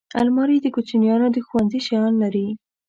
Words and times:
الماري 0.21 0.57
د 0.61 0.67
کوچنیانو 0.75 1.27
د 1.31 1.37
ښوونځي 1.47 1.79
شیان 1.87 2.13
لري 2.23 2.47